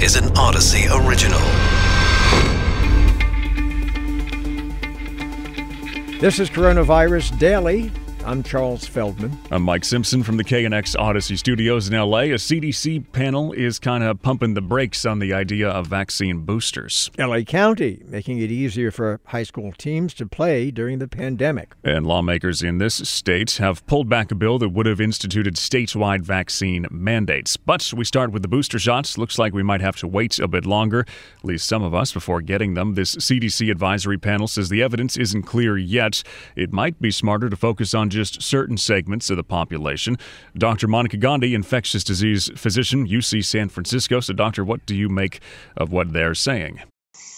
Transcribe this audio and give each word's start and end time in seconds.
is 0.00 0.14
an 0.14 0.26
Audacy 0.34 0.86
original. 1.06 1.40
This 6.20 6.38
is 6.38 6.48
Coronavirus 6.48 7.36
Daily. 7.38 7.90
I'm 8.28 8.42
Charles 8.42 8.86
Feldman. 8.86 9.38
I'm 9.50 9.62
Mike 9.62 9.86
Simpson 9.86 10.22
from 10.22 10.36
the 10.36 10.44
KNX 10.44 10.94
Audacy 10.96 11.38
Studios 11.38 11.88
in 11.88 11.94
LA. 11.94 12.24
A 12.24 12.34
CDC 12.34 13.10
panel 13.12 13.54
is 13.54 13.78
kind 13.78 14.04
of 14.04 14.20
pumping 14.20 14.52
the 14.52 14.60
brakes 14.60 15.06
on 15.06 15.18
the 15.18 15.32
idea 15.32 15.70
of 15.70 15.86
vaccine 15.86 16.40
boosters. 16.40 17.10
LA 17.16 17.40
County 17.40 18.02
making 18.04 18.38
it 18.38 18.50
easier 18.50 18.90
for 18.90 19.18
high 19.28 19.44
school 19.44 19.72
teams 19.72 20.12
to 20.12 20.26
play 20.26 20.70
during 20.70 20.98
the 20.98 21.08
pandemic. 21.08 21.72
And 21.82 22.06
lawmakers 22.06 22.62
in 22.62 22.76
this 22.76 22.96
state 22.96 23.52
have 23.52 23.86
pulled 23.86 24.10
back 24.10 24.30
a 24.30 24.34
bill 24.34 24.58
that 24.58 24.68
would 24.68 24.84
have 24.84 25.00
instituted 25.00 25.54
statewide 25.54 26.20
vaccine 26.20 26.86
mandates. 26.90 27.56
But 27.56 27.94
we 27.96 28.04
start 28.04 28.30
with 28.30 28.42
the 28.42 28.48
booster 28.48 28.78
shots. 28.78 29.16
Looks 29.16 29.38
like 29.38 29.54
we 29.54 29.62
might 29.62 29.80
have 29.80 29.96
to 29.96 30.06
wait 30.06 30.38
a 30.38 30.48
bit 30.48 30.66
longer, 30.66 31.06
at 31.38 31.44
least 31.46 31.66
some 31.66 31.82
of 31.82 31.94
us, 31.94 32.12
before 32.12 32.42
getting 32.42 32.74
them. 32.74 32.94
This 32.94 33.16
CDC 33.16 33.70
advisory 33.70 34.18
panel 34.18 34.48
says 34.48 34.68
the 34.68 34.82
evidence 34.82 35.16
isn't 35.16 35.44
clear 35.44 35.78
yet. 35.78 36.22
It 36.56 36.74
might 36.74 37.00
be 37.00 37.10
smarter 37.10 37.48
to 37.48 37.56
focus 37.56 37.94
on 37.94 38.10
just 38.10 38.17
certain 38.24 38.76
segments 38.76 39.30
of 39.30 39.36
the 39.36 39.44
population. 39.44 40.16
Dr. 40.56 40.88
Monica 40.88 41.16
Gandhi, 41.16 41.54
infectious 41.54 42.04
disease 42.04 42.50
physician, 42.56 43.06
UC 43.06 43.44
San 43.44 43.68
Francisco. 43.68 44.20
So, 44.20 44.32
doctor, 44.32 44.64
what 44.64 44.86
do 44.86 44.94
you 44.94 45.08
make 45.08 45.40
of 45.76 45.92
what 45.92 46.12
they're 46.12 46.34
saying? 46.34 46.80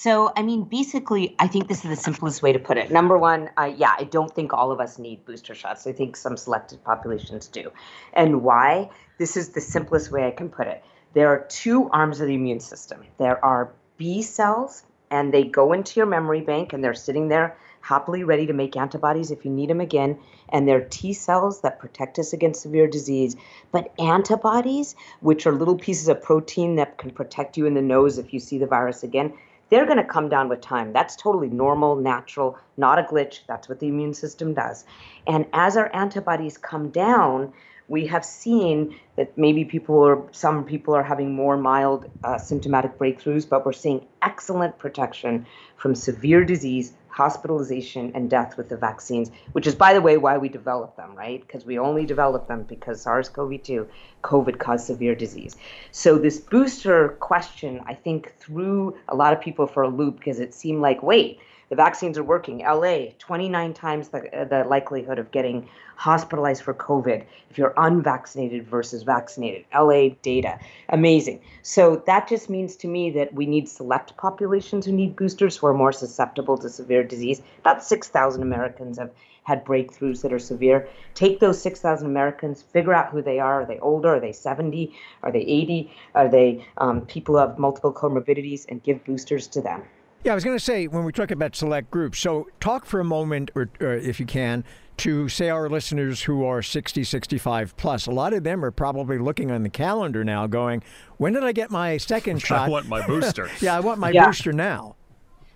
So, 0.00 0.32
I 0.34 0.42
mean, 0.42 0.64
basically, 0.64 1.34
I 1.38 1.46
think 1.46 1.68
this 1.68 1.84
is 1.84 1.90
the 1.90 2.02
simplest 2.02 2.42
way 2.42 2.52
to 2.52 2.58
put 2.58 2.78
it. 2.78 2.90
Number 2.90 3.18
one, 3.18 3.50
uh, 3.58 3.70
yeah, 3.76 3.94
I 3.98 4.04
don't 4.04 4.34
think 4.34 4.52
all 4.54 4.72
of 4.72 4.80
us 4.80 4.98
need 4.98 5.24
booster 5.26 5.54
shots. 5.54 5.86
I 5.86 5.92
think 5.92 6.16
some 6.16 6.36
selected 6.36 6.82
populations 6.84 7.46
do. 7.48 7.70
And 8.14 8.42
why? 8.42 8.88
This 9.18 9.36
is 9.36 9.50
the 9.50 9.60
simplest 9.60 10.10
way 10.10 10.26
I 10.26 10.30
can 10.30 10.48
put 10.48 10.66
it. 10.66 10.82
There 11.12 11.28
are 11.28 11.44
two 11.48 11.90
arms 11.90 12.20
of 12.20 12.28
the 12.28 12.34
immune 12.34 12.60
system 12.60 13.04
there 13.18 13.44
are 13.44 13.72
B 13.98 14.22
cells, 14.22 14.84
and 15.10 15.34
they 15.34 15.44
go 15.44 15.74
into 15.74 16.00
your 16.00 16.06
memory 16.06 16.40
bank, 16.40 16.72
and 16.72 16.82
they're 16.82 16.94
sitting 16.94 17.28
there 17.28 17.58
happily 17.80 18.24
ready 18.24 18.46
to 18.46 18.52
make 18.52 18.76
antibodies 18.76 19.30
if 19.30 19.44
you 19.44 19.50
need 19.50 19.70
them 19.70 19.80
again. 19.80 20.18
And 20.48 20.66
they're 20.66 20.86
T 20.88 21.12
cells 21.12 21.62
that 21.62 21.78
protect 21.78 22.18
us 22.18 22.32
against 22.32 22.62
severe 22.62 22.86
disease. 22.86 23.36
But 23.72 23.92
antibodies, 23.98 24.94
which 25.20 25.46
are 25.46 25.52
little 25.52 25.76
pieces 25.76 26.08
of 26.08 26.22
protein 26.22 26.76
that 26.76 26.98
can 26.98 27.10
protect 27.10 27.56
you 27.56 27.66
in 27.66 27.74
the 27.74 27.82
nose 27.82 28.18
if 28.18 28.32
you 28.32 28.40
see 28.40 28.58
the 28.58 28.66
virus 28.66 29.02
again, 29.02 29.32
they're 29.70 29.86
going 29.86 29.98
to 29.98 30.04
come 30.04 30.28
down 30.28 30.48
with 30.48 30.60
time. 30.60 30.92
That's 30.92 31.16
totally 31.16 31.48
normal, 31.48 31.96
natural, 31.96 32.58
not 32.76 32.98
a 32.98 33.02
glitch. 33.02 33.40
That's 33.46 33.68
what 33.68 33.78
the 33.78 33.86
immune 33.86 34.14
system 34.14 34.52
does. 34.52 34.84
And 35.26 35.46
as 35.52 35.76
our 35.76 35.94
antibodies 35.94 36.58
come 36.58 36.90
down, 36.90 37.52
we 37.90 38.06
have 38.06 38.24
seen 38.24 38.94
that 39.16 39.36
maybe 39.36 39.64
people 39.64 40.06
are 40.06 40.22
some 40.30 40.64
people 40.64 40.94
are 40.94 41.02
having 41.02 41.34
more 41.34 41.56
mild 41.56 42.06
uh, 42.22 42.38
symptomatic 42.38 42.98
breakthroughs, 42.98 43.48
but 43.48 43.66
we're 43.66 43.72
seeing 43.72 44.06
excellent 44.22 44.78
protection 44.78 45.46
from 45.76 45.94
severe 45.94 46.44
disease 46.44 46.92
hospitalization 47.10 48.12
and 48.14 48.30
death 48.30 48.56
with 48.56 48.68
the 48.68 48.76
vaccines, 48.76 49.30
which 49.52 49.66
is, 49.66 49.74
by 49.74 49.92
the 49.92 50.00
way, 50.00 50.16
why 50.16 50.38
we 50.38 50.48
developed 50.48 50.96
them, 50.96 51.14
right? 51.14 51.40
Because 51.40 51.64
we 51.64 51.78
only 51.78 52.06
developed 52.06 52.48
them 52.48 52.62
because 52.64 53.02
SARS 53.02 53.28
CoV 53.28 53.62
2, 53.62 53.88
COVID 54.22 54.58
caused 54.58 54.86
severe 54.86 55.14
disease. 55.14 55.56
So, 55.90 56.18
this 56.18 56.38
booster 56.38 57.10
question, 57.20 57.80
I 57.86 57.94
think, 57.94 58.34
threw 58.38 58.96
a 59.08 59.14
lot 59.14 59.32
of 59.32 59.40
people 59.40 59.66
for 59.66 59.82
a 59.82 59.88
loop 59.88 60.18
because 60.18 60.40
it 60.40 60.54
seemed 60.54 60.82
like, 60.82 61.02
wait, 61.02 61.40
the 61.70 61.76
vaccines 61.76 62.18
are 62.18 62.24
working. 62.24 62.58
LA, 62.58 63.12
29 63.18 63.72
times 63.74 64.08
the, 64.08 64.46
the 64.50 64.64
likelihood 64.68 65.18
of 65.18 65.30
getting 65.30 65.68
hospitalized 65.94 66.62
for 66.62 66.74
COVID 66.74 67.24
if 67.48 67.56
you're 67.56 67.74
unvaccinated 67.76 68.66
versus 68.66 69.04
vaccinated. 69.04 69.64
LA 69.72 70.08
data. 70.22 70.58
Amazing. 70.88 71.40
So 71.62 72.02
that 72.06 72.28
just 72.28 72.50
means 72.50 72.74
to 72.76 72.88
me 72.88 73.10
that 73.12 73.32
we 73.32 73.46
need 73.46 73.68
select 73.68 74.16
populations 74.16 74.84
who 74.84 74.92
need 74.92 75.14
boosters 75.14 75.56
who 75.56 75.68
are 75.68 75.74
more 75.74 75.92
susceptible 75.92 76.58
to 76.58 76.68
severe 76.68 77.04
disease. 77.04 77.40
About 77.60 77.84
6,000 77.84 78.42
Americans 78.42 78.98
have 78.98 79.12
had 79.44 79.64
breakthroughs 79.64 80.22
that 80.22 80.32
are 80.32 80.40
severe. 80.40 80.88
Take 81.14 81.38
those 81.38 81.62
6,000 81.62 82.06
Americans, 82.06 82.62
figure 82.62 82.94
out 82.94 83.10
who 83.10 83.22
they 83.22 83.38
are. 83.38 83.62
Are 83.62 83.66
they 83.66 83.78
older? 83.78 84.16
Are 84.16 84.20
they 84.20 84.32
70? 84.32 84.92
Are 85.22 85.30
they 85.30 85.40
80? 85.40 85.92
Are 86.16 86.28
they 86.28 86.66
um, 86.78 87.02
people 87.02 87.36
who 87.36 87.40
have 87.40 87.58
multiple 87.58 87.92
comorbidities? 87.92 88.66
And 88.68 88.82
give 88.82 89.04
boosters 89.04 89.46
to 89.48 89.60
them. 89.60 89.82
Yeah, 90.22 90.32
I 90.32 90.34
was 90.34 90.44
going 90.44 90.56
to 90.56 90.62
say 90.62 90.86
when 90.86 91.04
we 91.04 91.12
talk 91.12 91.30
about 91.30 91.56
select 91.56 91.90
groups, 91.90 92.18
so 92.18 92.46
talk 92.60 92.84
for 92.84 93.00
a 93.00 93.04
moment, 93.04 93.50
or, 93.54 93.70
or, 93.80 93.94
if 93.94 94.20
you 94.20 94.26
can, 94.26 94.64
to 94.98 95.30
say 95.30 95.48
our 95.48 95.70
listeners 95.70 96.20
who 96.20 96.44
are 96.44 96.60
60, 96.60 97.04
65 97.04 97.74
plus. 97.78 98.06
A 98.06 98.10
lot 98.10 98.34
of 98.34 98.44
them 98.44 98.62
are 98.62 98.70
probably 98.70 99.16
looking 99.16 99.50
on 99.50 99.62
the 99.62 99.70
calendar 99.70 100.22
now 100.22 100.46
going, 100.46 100.82
when 101.16 101.32
did 101.32 101.42
I 101.42 101.52
get 101.52 101.70
my 101.70 101.96
second 101.96 102.42
shot? 102.42 102.68
I 102.68 102.70
want 102.70 102.86
my 102.86 103.06
booster. 103.06 103.48
yeah, 103.60 103.74
I 103.74 103.80
want 103.80 103.98
my 103.98 104.10
yeah. 104.10 104.26
booster 104.26 104.52
now. 104.52 104.96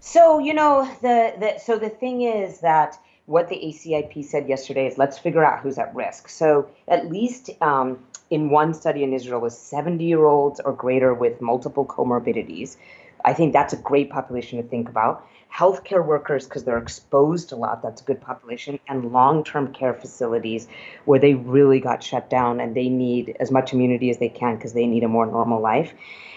So, 0.01 0.39
you 0.39 0.55
know, 0.55 0.91
the, 1.03 1.35
the 1.39 1.59
so 1.59 1.79
the 1.79 1.91
thing 1.91 2.23
is 2.23 2.61
that 2.61 2.99
what 3.27 3.51
the 3.51 3.57
ACIP 3.57 4.25
said 4.25 4.49
yesterday 4.49 4.87
is 4.87 4.97
let's 4.97 5.19
figure 5.19 5.45
out 5.45 5.61
who's 5.61 5.77
at 5.77 5.95
risk. 5.95 6.31
So, 6.31 6.71
at 6.89 7.11
least 7.11 7.51
um, 7.61 7.99
in 8.31 8.49
one 8.49 8.73
study 8.73 9.03
in 9.03 9.13
Israel 9.13 9.41
was 9.41 9.59
70 9.59 10.03
year 10.03 10.25
olds 10.25 10.59
or 10.61 10.73
greater 10.73 11.13
with 11.13 11.43
multiple 11.43 11.85
comorbidities 11.85 12.79
I 13.25 13.33
think 13.33 13.53
that's 13.53 13.73
a 13.73 13.77
great 13.77 14.11
population 14.11 14.63
to 14.63 14.69
think 14.69 14.89
about. 14.89 15.27
Healthcare 15.53 16.05
workers, 16.05 16.45
because 16.45 16.65
they're 16.65 16.79
exposed 16.79 17.53
a 17.53 17.57
lot, 17.57 17.81
that's 17.83 18.03
a 18.03 18.05
good 18.05 18.21
population, 18.21 18.79
and 18.89 19.13
long 19.13 19.45
term 19.45 19.73
care 19.73 19.95
facilities 19.95 20.67
where 21.05 21.21
they 21.21 21.35
really 21.35 21.81
got 21.81 22.03
shut 22.03 22.29
down 22.29 22.61
and 22.61 22.75
they 22.75 22.89
need 22.89 23.37
as 23.39 23.51
much 23.51 23.73
immunity 23.73 24.11
as 24.11 24.19
they 24.19 24.29
can 24.29 24.57
because 24.57 24.73
they 24.73 24.87
need 24.87 25.05
a 25.05 25.09
more 25.09 25.27
normal 25.27 25.61
life. 25.61 25.93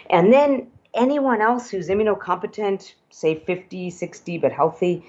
And 0.09 0.31
then 0.31 0.67
anyone 0.93 1.41
else 1.41 1.69
who's 1.69 1.89
immunocompetent, 1.89 2.93
say 3.09 3.35
50, 3.35 3.89
60, 3.89 4.37
but 4.37 4.51
healthy, 4.51 5.03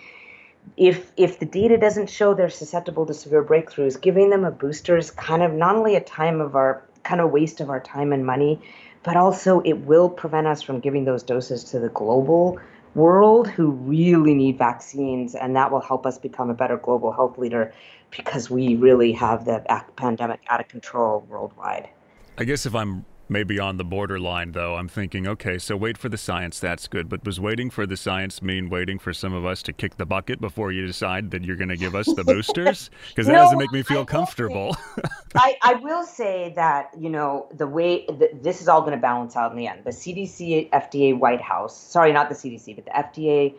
if 0.76 1.10
if 1.16 1.38
the 1.38 1.46
data 1.46 1.78
doesn't 1.78 2.10
show 2.10 2.34
they're 2.34 2.50
susceptible 2.50 3.06
to 3.06 3.14
severe 3.14 3.44
breakthroughs, 3.44 4.00
giving 4.00 4.30
them 4.30 4.44
a 4.44 4.50
booster 4.50 4.96
is 4.96 5.10
kind 5.10 5.42
of 5.42 5.52
not 5.52 5.76
only 5.76 5.96
a 5.96 6.00
time 6.00 6.40
of 6.40 6.56
our 6.56 6.82
kind 7.08 7.20
of 7.22 7.30
waste 7.30 7.60
of 7.60 7.70
our 7.70 7.80
time 7.80 8.12
and 8.12 8.26
money, 8.26 8.60
but 9.02 9.16
also 9.16 9.60
it 9.60 9.72
will 9.72 10.10
prevent 10.10 10.46
us 10.46 10.60
from 10.60 10.78
giving 10.78 11.04
those 11.06 11.22
doses 11.22 11.64
to 11.64 11.78
the 11.78 11.88
global 11.88 12.58
world 12.94 13.48
who 13.48 13.70
really 13.70 14.34
need 14.34 14.58
vaccines, 14.58 15.34
and 15.34 15.56
that 15.56 15.70
will 15.70 15.80
help 15.80 16.04
us 16.04 16.19
become 16.19 16.50
a 16.50 16.54
better 16.54 16.76
global 16.76 17.12
health 17.12 17.38
leader 17.38 17.72
because 18.10 18.50
we 18.50 18.76
really 18.76 19.12
have 19.12 19.44
the 19.44 19.62
pandemic 19.96 20.41
out 20.48 20.60
of 20.60 20.69
control 20.69 21.24
worldwide. 21.28 21.88
I 22.36 22.44
guess 22.44 22.66
if 22.66 22.74
I'm 22.74 23.04
maybe 23.28 23.58
on 23.58 23.76
the 23.76 23.84
borderline 23.84 24.52
though 24.52 24.76
i'm 24.76 24.88
thinking 24.88 25.26
okay 25.26 25.58
so 25.58 25.76
wait 25.76 25.96
for 25.98 26.08
the 26.08 26.18
science 26.18 26.58
that's 26.60 26.88
good. 26.88 27.08
But 27.08 27.24
was 27.24 27.40
waiting 27.40 27.70
for 27.70 27.86
the 27.86 27.96
science 27.96 28.42
mean 28.42 28.68
waiting 28.68 28.98
for 28.98 29.12
some 29.12 29.32
of 29.32 29.46
us 29.46 29.62
to 29.62 29.72
kick 29.72 29.96
the 29.96 30.06
bucket 30.06 30.40
before 30.40 30.72
you 30.72 30.86
decide 30.86 31.30
that 31.30 31.44
you're 31.44 31.56
going 31.56 31.68
to 31.68 31.76
give 31.76 31.94
us 31.94 32.06
the 32.06 32.24
boosters? 32.32 32.90
Because 33.08 33.26
that 33.26 33.32
no, 33.32 33.38
doesn't 33.44 33.58
make 33.58 33.72
me 33.72 33.82
feel 33.82 34.02
I 34.02 34.04
comfortable. 34.04 34.76
I, 35.34 35.56
I 35.62 35.74
will 35.74 36.04
say 36.04 36.52
that 36.56 36.90
you 36.98 37.10
know 37.10 37.48
the 37.54 37.66
way 37.66 38.04
the, 38.06 38.30
this 38.42 38.60
is 38.60 38.68
all 38.68 38.80
going 38.80 38.92
to 38.92 38.98
balance 39.00 39.36
out 39.36 39.50
in 39.52 39.56
the 39.56 39.66
end. 39.66 39.84
The 39.84 39.90
cdc 39.90 40.70
fda 40.70 41.18
white 41.18 41.40
house 41.40 41.76
sorry 41.76 42.12
not 42.12 42.28
the 42.28 42.34
cdc 42.34 42.74
but 42.74 42.84
the 42.84 42.90
fda 42.90 43.54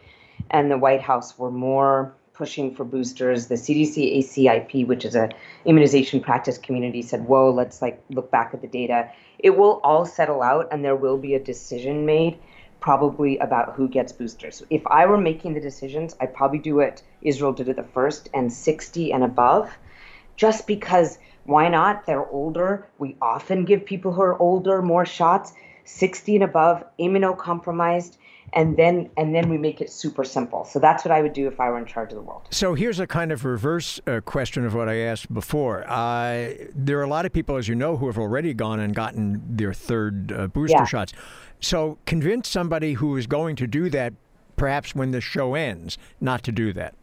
and 0.51 0.69
the 0.69 0.77
white 0.77 1.01
house 1.01 1.37
were 1.37 1.51
more 1.51 2.13
pushing 2.39 2.73
for 2.73 2.85
boosters. 2.85 3.47
The 3.47 3.55
CDC 3.55 3.95
ACIP, 4.19 4.87
which 4.87 5.03
is 5.03 5.13
a 5.13 5.29
immunization 5.65 6.21
practice 6.21 6.57
community, 6.57 7.01
said, 7.01 7.27
"Whoa, 7.27 7.51
let's 7.51 7.81
like 7.81 8.01
look 8.09 8.31
back 8.31 8.53
at 8.53 8.61
the 8.61 8.67
data." 8.81 9.09
It 9.37 9.57
will 9.57 9.81
all 9.83 10.05
settle 10.05 10.41
out, 10.41 10.69
and 10.71 10.83
there 10.83 10.95
will 10.95 11.17
be 11.17 11.33
a 11.35 11.39
decision 11.51 12.05
made, 12.05 12.39
probably 12.79 13.37
about 13.39 13.73
who 13.75 13.89
gets 13.89 14.13
boosters. 14.13 14.63
If 14.69 14.83
I 14.87 15.05
were 15.05 15.17
making 15.17 15.53
the 15.53 15.67
decisions, 15.69 16.15
I'd 16.21 16.33
probably 16.33 16.59
do 16.59 16.79
it. 16.79 17.03
Israel 17.21 17.51
did 17.51 17.67
it 17.67 17.75
the 17.75 17.83
first, 17.83 18.29
and 18.33 18.51
60 18.51 19.11
and 19.11 19.23
above, 19.23 19.77
just 20.37 20.65
because. 20.65 21.19
Why 21.45 21.67
not? 21.67 22.05
They're 22.05 22.29
older. 22.29 22.69
We 22.99 23.15
often 23.21 23.65
give 23.65 23.83
people 23.83 24.11
who 24.13 24.21
are 24.21 24.37
older 24.39 24.81
more 24.83 25.05
shots. 25.05 25.53
60 25.89 26.35
and 26.35 26.43
above, 26.43 26.83
immunocompromised 26.99 28.17
and 28.53 28.77
then 28.77 29.09
and 29.17 29.33
then 29.35 29.49
we 29.49 29.57
make 29.57 29.81
it 29.81 29.89
super 29.89 30.23
simple. 30.23 30.65
So 30.65 30.79
that's 30.79 31.03
what 31.03 31.11
I 31.11 31.21
would 31.21 31.33
do 31.33 31.47
if 31.47 31.59
I 31.59 31.69
were 31.69 31.77
in 31.77 31.85
charge 31.85 32.11
of 32.11 32.15
the 32.15 32.21
world. 32.21 32.47
So 32.51 32.73
here's 32.73 32.99
a 32.99 33.07
kind 33.07 33.31
of 33.31 33.45
reverse 33.45 33.99
uh, 34.07 34.21
question 34.21 34.65
of 34.65 34.75
what 34.75 34.89
I 34.89 34.97
asked 34.97 35.33
before. 35.33 35.89
Uh, 35.89 36.53
there 36.75 36.99
are 36.99 37.03
a 37.03 37.07
lot 37.07 37.25
of 37.25 37.33
people, 37.33 37.57
as 37.57 37.67
you 37.67 37.75
know, 37.75 37.97
who 37.97 38.07
have 38.07 38.17
already 38.17 38.53
gone 38.53 38.79
and 38.79 38.95
gotten 38.95 39.41
their 39.55 39.73
third 39.73 40.31
uh, 40.31 40.47
booster 40.47 40.77
yeah. 40.77 40.85
shots. 40.85 41.13
So 41.59 41.97
convince 42.05 42.47
somebody 42.47 42.93
who 42.93 43.17
is 43.17 43.27
going 43.27 43.55
to 43.57 43.67
do 43.67 43.89
that, 43.89 44.13
perhaps 44.55 44.95
when 44.95 45.11
the 45.11 45.21
show 45.21 45.55
ends, 45.55 45.97
not 46.21 46.43
to 46.43 46.51
do 46.51 46.73
that. 46.73 46.95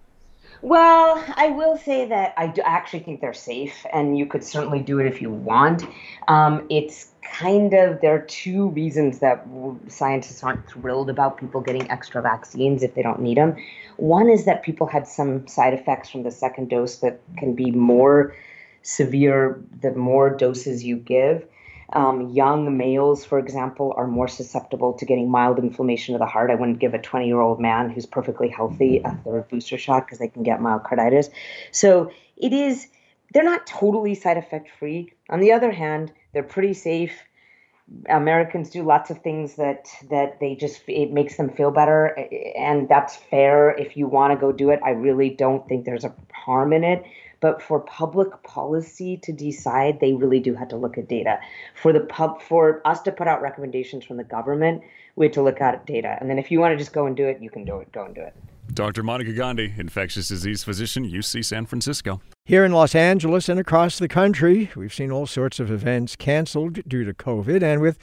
Well, 0.62 1.22
I 1.36 1.50
will 1.50 1.76
say 1.76 2.06
that 2.06 2.32
I 2.36 2.46
do 2.46 2.62
actually 2.64 3.00
think 3.00 3.20
they're 3.20 3.34
safe, 3.34 3.84
and 3.92 4.16
you 4.16 4.24
could 4.24 4.42
certainly 4.42 4.80
do 4.80 4.98
it 4.98 5.06
if 5.06 5.20
you 5.20 5.30
want. 5.30 5.84
Um, 6.28 6.66
it's 6.70 7.12
kind 7.32 7.74
of 7.74 8.00
there 8.00 8.14
are 8.14 8.22
two 8.22 8.68
reasons 8.70 9.18
that 9.20 9.46
scientists 9.88 10.42
aren't 10.42 10.68
thrilled 10.68 11.10
about 11.10 11.38
people 11.38 11.60
getting 11.60 11.90
extra 11.90 12.22
vaccines 12.22 12.82
if 12.82 12.94
they 12.94 13.02
don't 13.02 13.20
need 13.20 13.36
them. 13.36 13.56
One 13.96 14.28
is 14.28 14.44
that 14.44 14.62
people 14.62 14.86
had 14.86 15.06
some 15.06 15.46
side 15.46 15.74
effects 15.74 16.10
from 16.10 16.22
the 16.22 16.30
second 16.30 16.70
dose 16.70 16.98
that 16.98 17.20
can 17.36 17.54
be 17.54 17.70
more 17.70 18.34
severe 18.82 19.60
the 19.82 19.92
more 19.92 20.30
doses 20.30 20.84
you 20.84 20.96
give. 20.96 21.46
Um, 21.92 22.30
young 22.30 22.76
males, 22.76 23.24
for 23.24 23.38
example, 23.38 23.94
are 23.96 24.06
more 24.06 24.28
susceptible 24.28 24.92
to 24.94 25.04
getting 25.04 25.30
mild 25.30 25.58
inflammation 25.58 26.14
of 26.14 26.18
the 26.18 26.26
heart. 26.26 26.50
I 26.50 26.54
wouldn't 26.56 26.78
give 26.78 26.94
a 26.94 26.98
20 26.98 27.26
year 27.26 27.40
old 27.40 27.60
man 27.60 27.90
who's 27.90 28.06
perfectly 28.06 28.48
healthy 28.48 29.00
a 29.04 29.14
third 29.24 29.48
booster 29.48 29.78
shot 29.78 30.06
because 30.06 30.18
they 30.18 30.28
can 30.28 30.42
get 30.42 30.60
myocarditis. 30.60 31.30
So 31.70 32.10
it 32.36 32.52
is, 32.52 32.88
they're 33.32 33.44
not 33.44 33.66
totally 33.66 34.14
side 34.14 34.36
effect 34.36 34.68
free. 34.78 35.12
On 35.30 35.40
the 35.40 35.52
other 35.52 35.72
hand, 35.72 36.12
they're 36.32 36.42
pretty 36.42 36.74
safe. 36.74 37.22
Americans 38.08 38.70
do 38.70 38.82
lots 38.82 39.10
of 39.10 39.18
things 39.22 39.54
that 39.56 39.88
that 40.10 40.40
they 40.40 40.56
just 40.56 40.82
it 40.88 41.12
makes 41.12 41.36
them 41.36 41.48
feel 41.48 41.70
better 41.70 42.06
and 42.58 42.88
that's 42.88 43.14
fair 43.14 43.70
if 43.70 43.96
you 43.96 44.08
want 44.08 44.32
to 44.32 44.40
go 44.40 44.50
do 44.50 44.70
it. 44.70 44.80
I 44.84 44.90
really 44.90 45.30
don't 45.30 45.68
think 45.68 45.84
there's 45.84 46.04
a 46.04 46.12
harm 46.32 46.72
in 46.72 46.82
it. 46.82 47.04
But 47.40 47.62
for 47.62 47.80
public 47.80 48.42
policy 48.42 49.18
to 49.18 49.32
decide, 49.32 50.00
they 50.00 50.14
really 50.14 50.40
do 50.40 50.54
have 50.54 50.68
to 50.68 50.76
look 50.76 50.96
at 50.98 51.06
data. 51.06 51.38
For 51.74 51.92
the 51.92 52.00
pub, 52.00 52.40
for 52.40 52.80
us 52.84 53.02
to 53.02 53.12
put 53.12 53.28
out 53.28 53.42
recommendations 53.42 54.04
from 54.04 54.16
the 54.16 54.24
government, 54.24 54.82
we 55.16 55.26
have 55.26 55.34
to 55.34 55.42
look 55.42 55.60
at 55.60 55.86
data. 55.86 56.16
And 56.18 56.30
then 56.30 56.38
if 56.38 56.50
you 56.50 56.60
want 56.60 56.72
to 56.72 56.78
just 56.78 56.92
go 56.92 57.06
and 57.06 57.16
do 57.16 57.26
it, 57.26 57.40
you 57.42 57.50
can 57.50 57.64
do 57.64 57.78
it. 57.78 57.92
Go 57.92 58.04
and 58.04 58.14
do 58.14 58.22
it. 58.22 58.34
Dr. 58.72 59.02
Monica 59.02 59.32
Gandhi, 59.32 59.74
infectious 59.76 60.28
disease 60.28 60.62
physician, 60.64 61.08
UC 61.08 61.44
San 61.44 61.66
Francisco. 61.66 62.20
Here 62.44 62.64
in 62.64 62.72
Los 62.72 62.94
Angeles 62.94 63.48
and 63.48 63.58
across 63.58 63.98
the 63.98 64.08
country, 64.08 64.70
we've 64.76 64.94
seen 64.94 65.10
all 65.10 65.26
sorts 65.26 65.58
of 65.58 65.70
events 65.70 66.14
canceled 66.16 66.80
due 66.86 67.04
to 67.04 67.14
COVID, 67.14 67.62
and 67.62 67.80
with 67.80 67.98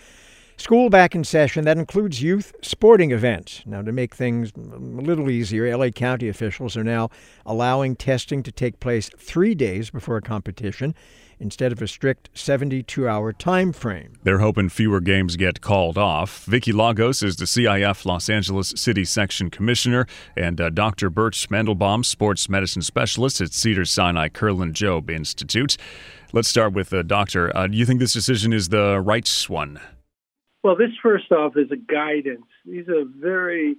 School 0.57 0.89
back 0.89 1.15
in 1.15 1.23
session. 1.23 1.65
That 1.65 1.77
includes 1.77 2.21
youth 2.21 2.53
sporting 2.61 3.11
events. 3.11 3.63
Now, 3.65 3.81
to 3.81 3.91
make 3.91 4.15
things 4.15 4.51
a 4.55 4.77
little 4.77 5.29
easier, 5.29 5.75
LA 5.75 5.89
County 5.89 6.29
officials 6.29 6.77
are 6.77 6.83
now 6.83 7.09
allowing 7.45 7.95
testing 7.95 8.43
to 8.43 8.51
take 8.51 8.79
place 8.79 9.09
three 9.17 9.55
days 9.55 9.89
before 9.89 10.17
a 10.17 10.21
competition 10.21 10.93
instead 11.39 11.71
of 11.71 11.81
a 11.81 11.87
strict 11.87 12.29
72 12.33 13.07
hour 13.07 13.33
time 13.33 13.73
frame. 13.73 14.13
They're 14.23 14.39
hoping 14.39 14.69
fewer 14.69 15.01
games 15.01 15.35
get 15.35 15.59
called 15.61 15.97
off. 15.97 16.45
Vicky 16.45 16.71
Lagos 16.71 17.23
is 17.23 17.35
the 17.35 17.45
CIF 17.45 18.05
Los 18.05 18.29
Angeles 18.29 18.73
City 18.77 19.03
Section 19.03 19.49
Commissioner, 19.49 20.07
and 20.37 20.61
uh, 20.61 20.69
Dr. 20.69 21.09
Bert 21.09 21.33
Mandelbaum, 21.49 22.05
sports 22.05 22.47
medicine 22.47 22.81
specialist 22.81 23.41
at 23.41 23.53
Cedar 23.53 23.85
Sinai 23.85 24.29
Kerlan 24.29 24.71
Jobe 24.71 25.09
Institute. 25.09 25.77
Let's 26.31 26.47
start 26.47 26.73
with 26.73 26.89
the 26.89 26.99
uh, 26.99 27.03
doctor. 27.03 27.55
Uh, 27.55 27.67
do 27.67 27.77
you 27.77 27.85
think 27.85 27.99
this 27.99 28.13
decision 28.13 28.53
is 28.53 28.69
the 28.69 28.99
right 28.99 29.29
one? 29.47 29.79
Well, 30.63 30.77
this 30.77 30.91
first 31.01 31.29
off 31.31 31.57
is 31.57 31.71
a 31.71 31.75
guidance. 31.75 32.45
These 32.65 32.87
are 32.87 33.03
very 33.03 33.75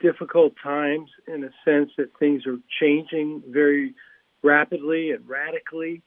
difficult 0.00 0.54
times 0.62 1.10
in 1.28 1.44
a 1.44 1.50
sense 1.62 1.90
that 1.98 2.16
things 2.18 2.46
are 2.46 2.56
changing 2.80 3.42
very 3.46 3.94
rapidly 4.42 5.10
and 5.10 5.28
radically. 5.28 6.00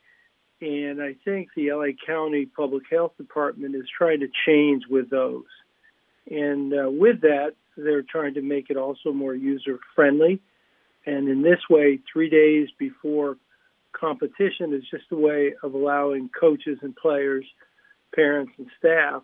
And 0.62 1.00
I 1.00 1.16
think 1.24 1.50
the 1.56 1.72
LA 1.74 1.94
County 2.08 2.48
Public 2.48 2.84
Health 2.90 3.12
Department 3.18 3.76
is 3.76 3.84
trying 3.96 4.22
to 4.22 4.30
change 4.48 4.84
with 4.90 5.12
those. 5.12 5.44
And 6.32 6.74
uh, 6.74 6.90
with 6.90 7.22
that, 7.22 7.52
they're 7.78 8.02
trying 8.02 8.34
to 8.34 8.42
make 8.42 8.72
it 8.72 8.78
also 8.78 9.12
more 9.12 9.36
user 9.36 9.78
friendly. 9.94 10.42
And 11.06 11.30
in 11.30 11.44
this 11.44 11.60
way, 11.70 12.00
three 12.12 12.30
days 12.30 12.70
before 12.80 13.38
competition 13.92 14.74
is 14.74 14.84
just 14.90 15.12
a 15.12 15.16
way 15.16 15.54
of 15.62 15.76
allowing 15.76 16.30
coaches 16.30 16.80
and 16.82 16.96
players, 16.96 17.46
parents 18.16 18.54
and 18.58 18.68
staff 18.80 19.22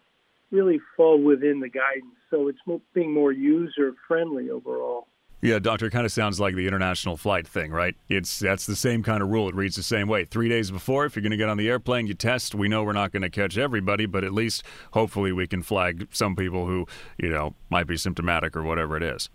really 0.52 0.80
fall 0.96 1.22
within 1.22 1.60
the 1.60 1.70
guidance. 1.70 2.16
So 2.30 2.48
it's 2.48 2.60
being 2.94 3.14
more 3.14 3.32
user 3.32 3.94
friendly 4.08 4.50
overall. 4.50 5.08
Yeah, 5.42 5.60
doctor, 5.60 5.86
it 5.86 5.92
kind 5.92 6.06
of 6.06 6.12
sounds 6.12 6.38
like 6.40 6.56
the 6.56 6.68
international 6.68 7.16
flight 7.16 7.48
thing, 7.48 7.72
right? 7.72 7.96
It's 8.10 8.40
that's 8.40 8.66
the 8.66 8.76
same 8.76 9.04
kind 9.04 9.24
of 9.24 9.30
rule. 9.30 9.48
It 9.48 9.56
reads 9.56 9.78
the 9.78 9.84
same 9.84 10.10
way. 10.10 10.26
Three 10.26 10.50
days 10.50 10.70
before, 10.70 11.06
if 11.06 11.16
you're 11.16 11.22
going 11.22 11.32
to 11.32 11.38
get 11.38 11.48
on 11.48 11.56
the 11.56 11.70
airplane, 11.70 12.08
you 12.08 12.14
test. 12.14 12.54
We 12.54 12.68
know 12.68 12.84
we're 12.84 12.92
not 12.92 13.14
going 13.14 13.22
to 13.22 13.30
catch 13.30 13.58
everybody, 13.58 14.06
but 14.06 14.26
at 14.26 14.34
least 14.34 14.64
hopefully 14.92 15.32
we 15.32 15.48
can 15.48 15.64
flag 15.64 16.10
some 16.12 16.36
people 16.36 16.68
who 16.68 16.86
you 17.18 17.30
know 17.30 17.56
might 17.70 17.88
be 17.88 17.96
symptomatic 17.96 18.56
or 18.58 18.64
whatever 18.64 18.98
it 18.98 19.04
is. 19.04 19.30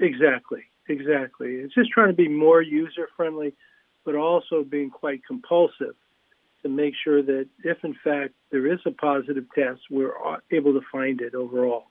Exactly, 0.00 0.64
exactly. 0.88 1.54
It's 1.54 1.74
just 1.74 1.90
trying 1.90 2.08
to 2.08 2.14
be 2.14 2.28
more 2.28 2.60
user 2.60 3.08
friendly, 3.16 3.54
but 4.04 4.16
also 4.16 4.64
being 4.64 4.90
quite 4.90 5.24
compulsive 5.24 5.94
to 6.64 6.68
make 6.68 6.94
sure 7.04 7.22
that 7.22 7.46
if 7.62 7.78
in 7.84 7.94
fact 8.02 8.34
there 8.50 8.70
is 8.70 8.80
a 8.84 8.90
positive 8.90 9.44
test, 9.54 9.80
we're 9.90 10.12
able 10.50 10.72
to 10.72 10.80
find 10.90 11.20
it 11.20 11.34
overall. 11.34 11.84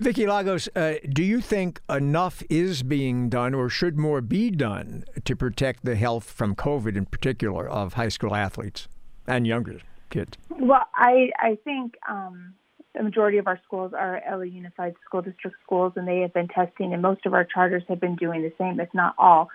Vicky 0.00 0.28
Lagos, 0.28 0.68
uh, 0.76 0.94
do 1.08 1.24
you 1.24 1.40
think 1.40 1.80
enough 1.90 2.44
is 2.48 2.84
being 2.84 3.28
done 3.28 3.52
or 3.52 3.68
should 3.68 3.98
more 3.98 4.20
be 4.20 4.48
done 4.48 5.04
to 5.24 5.34
protect 5.34 5.84
the 5.84 5.96
health 5.96 6.30
from 6.30 6.54
COVID 6.54 6.96
in 6.96 7.04
particular 7.04 7.68
of 7.68 7.94
high 7.94 8.08
school 8.08 8.32
athletes 8.32 8.86
and 9.26 9.44
younger 9.44 9.80
kids? 10.10 10.38
Well, 10.50 10.86
I, 10.94 11.30
I 11.40 11.58
think 11.64 11.96
um, 12.08 12.54
the 12.94 13.02
majority 13.02 13.38
of 13.38 13.48
our 13.48 13.60
schools 13.64 13.92
are 13.92 14.22
LA 14.30 14.42
Unified 14.42 14.94
School 15.04 15.22
District 15.22 15.56
schools, 15.64 15.94
and 15.96 16.06
they 16.06 16.20
have 16.20 16.32
been 16.32 16.48
testing, 16.48 16.92
and 16.92 17.02
most 17.02 17.26
of 17.26 17.34
our 17.34 17.44
charters 17.44 17.82
have 17.88 17.98
been 17.98 18.14
doing 18.14 18.42
the 18.42 18.52
same, 18.56 18.78
if 18.78 18.94
not 18.94 19.16
all. 19.18 19.48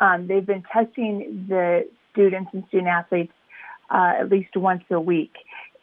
Um, 0.00 0.26
they've 0.26 0.44
been 0.44 0.64
testing 0.72 1.46
the 1.48 1.88
students 2.10 2.50
and 2.52 2.64
student 2.68 2.88
athletes 2.88 3.32
uh, 3.90 4.14
at 4.20 4.28
least 4.28 4.56
once 4.56 4.84
a 4.90 5.00
week, 5.00 5.32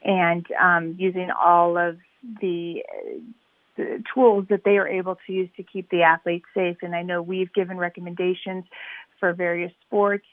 and 0.04 0.46
um, 0.60 0.96
using 0.98 1.30
all 1.32 1.78
of 1.78 1.98
the, 2.42 2.84
the 3.78 4.04
tools 4.14 4.46
that 4.50 4.64
they 4.64 4.78
are 4.78 4.88
able 4.88 5.18
to 5.28 5.34
use 5.34 5.50
to 5.58 5.64
keep 5.64 5.90
the 5.90 6.04
athletes 6.04 6.46
safe. 6.54 6.78
And 6.82 6.96
I 6.96 7.04
know 7.04 7.22
we've 7.22 7.54
given 7.54 7.78
recommendations 7.78 8.66
for 9.20 9.34
various 9.34 9.72
sports 9.86 10.26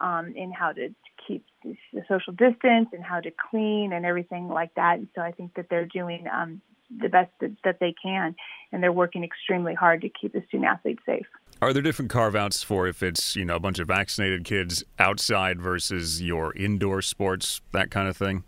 um, 0.00 0.34
in 0.36 0.52
how 0.52 0.72
to 0.72 0.94
keep 1.26 1.44
the 1.62 2.02
social 2.08 2.32
distance 2.32 2.88
and 2.92 3.02
how 3.02 3.20
to 3.20 3.30
clean 3.50 3.92
and 3.92 4.04
everything 4.04 4.48
like 4.48 4.74
that. 4.74 4.98
And 4.98 5.08
so 5.14 5.22
I 5.22 5.32
think 5.32 5.54
that 5.54 5.66
they're 5.70 5.86
doing 5.86 6.26
um, 6.32 6.60
the 7.00 7.08
best 7.08 7.30
that, 7.40 7.52
that 7.64 7.80
they 7.80 7.94
can, 8.02 8.34
and 8.70 8.82
they're 8.82 8.92
working 8.92 9.24
extremely 9.24 9.74
hard 9.74 10.02
to 10.02 10.08
keep 10.08 10.32
the 10.32 10.42
student 10.48 10.68
athletes 10.68 11.02
safe. 11.06 11.26
Are 11.64 11.72
there 11.72 11.80
different 11.80 12.10
carve 12.10 12.36
outs 12.36 12.62
for 12.62 12.86
if 12.86 13.02
it's, 13.02 13.36
you 13.36 13.46
know, 13.46 13.56
a 13.56 13.58
bunch 13.58 13.78
of 13.78 13.88
vaccinated 13.88 14.44
kids 14.44 14.84
outside 14.98 15.62
versus 15.62 16.20
your 16.20 16.54
indoor 16.54 17.00
sports, 17.00 17.62
that 17.72 17.90
kind 17.90 18.06
of 18.06 18.18
thing? 18.18 18.44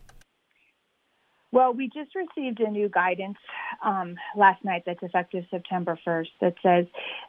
Well, 1.50 1.72
we 1.72 1.86
just 1.86 2.10
received 2.14 2.60
a 2.60 2.70
new 2.70 2.90
guidance 2.90 3.38
um, 3.82 4.16
last 4.36 4.62
night 4.66 4.82
that's 4.84 5.02
effective 5.02 5.44
September 5.50 5.98
1st 6.06 6.26
that 6.42 6.56
says 6.62 6.84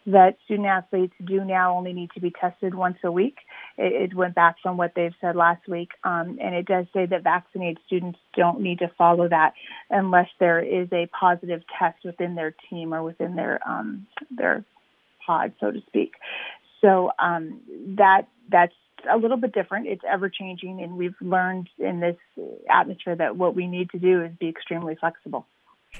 that 0.07 0.35
student 0.43 0.67
athletes 0.67 1.13
do 1.25 1.45
now 1.45 1.77
only 1.77 1.93
need 1.93 2.09
to 2.15 2.19
be 2.19 2.31
tested 2.31 2.75
once 2.75 2.97
a 3.05 3.11
week. 3.11 3.37
It, 3.77 4.11
it 4.11 4.13
went 4.13 4.35
back 4.35 4.57
from 4.61 4.75
what 4.75 4.91
they've 4.93 5.15
said 5.21 5.37
last 5.37 5.69
week, 5.69 5.91
um, 6.03 6.37
and 6.41 6.53
it 6.53 6.65
does 6.65 6.87
say 6.93 7.05
that 7.05 7.23
vaccinated 7.23 7.77
students 7.85 8.19
don't 8.35 8.59
need 8.59 8.79
to 8.79 8.91
follow 8.97 9.29
that 9.29 9.53
unless 9.89 10.27
there 10.37 10.59
is 10.59 10.89
a 10.91 11.07
positive 11.17 11.61
test 11.79 11.99
within 12.03 12.35
their 12.35 12.53
team 12.69 12.93
or 12.93 13.03
within 13.03 13.37
their 13.37 13.61
um, 13.65 14.05
their 14.29 14.65
pod, 15.27 15.53
so 15.59 15.71
to 15.71 15.81
speak. 15.87 16.13
So 16.81 17.11
um, 17.19 17.61
that 17.97 18.27
that's 18.49 18.73
a 19.11 19.17
little 19.17 19.37
bit 19.37 19.53
different. 19.53 19.87
It's 19.87 20.03
ever 20.09 20.29
changing, 20.29 20.81
and 20.81 20.97
we've 20.97 21.15
learned 21.21 21.69
in 21.77 21.99
this 21.99 22.17
atmosphere 22.69 23.15
that 23.15 23.37
what 23.37 23.55
we 23.55 23.67
need 23.67 23.89
to 23.91 23.99
do 23.99 24.23
is 24.23 24.31
be 24.39 24.49
extremely 24.49 24.95
flexible. 24.95 25.45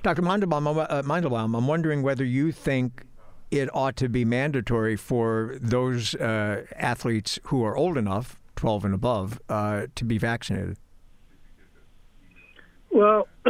Dr. 0.02 0.22
Mandelbaum, 0.22 0.86
uh, 0.90 1.02
Mandelbaum 1.04 1.56
I'm 1.58 1.68
wondering 1.68 2.04
whether 2.04 2.24
you 2.24 2.52
think 2.52 3.04
it 3.52 3.70
ought 3.74 3.96
to 3.98 4.10
be 4.10 4.26
mandatory 4.26 4.96
for 4.96 5.58
those 5.62 6.16
uh, 6.16 6.66
athletes 6.76 7.40
who 7.44 7.64
are 7.64 7.78
old 7.78 7.98
enough, 7.98 8.40
12 8.56 8.86
and 8.86 8.94
above, 8.94 9.40
uh, 9.50 9.88
to 9.96 10.04
be 10.04 10.18
vaccinated. 10.18 10.78
Well, 12.92 13.28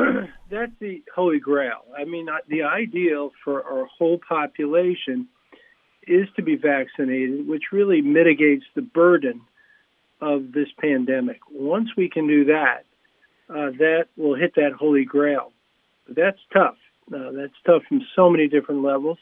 that's 0.52 0.72
the 0.80 1.04
holy 1.16 1.40
grail. 1.40 1.86
I 1.98 2.06
mean, 2.06 2.28
the 2.48 2.64
ideal 2.64 3.32
for 3.44 3.64
our 3.64 3.86
whole 3.86 4.20
population 4.28 5.28
is 6.08 6.28
to 6.36 6.42
be 6.42 6.56
vaccinated, 6.56 7.48
which 7.48 7.72
really 7.72 8.02
mitigates 8.02 8.66
the 8.76 8.82
burden 8.82 9.42
of 10.22 10.52
this 10.52 10.70
pandemic. 10.80 11.40
Once 11.52 11.90
we 11.96 12.10
can 12.10 12.28
do 12.28 12.46
that, 12.46 12.86
uh, 13.50 13.72
that 13.78 14.08
will 14.18 14.36
hit 14.36 14.56
that 14.56 14.74
holy 14.74 15.06
grail. 15.06 15.52
But 16.06 16.16
that's 16.16 16.40
tough. 16.52 16.78
Uh, 17.14 17.32
that's 17.32 17.54
tough 17.66 17.84
from 17.88 18.02
so 18.16 18.30
many 18.30 18.48
different 18.48 18.84
levels. 18.84 19.18